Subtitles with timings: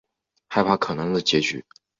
[0.47, 1.63] 害怕可能的结局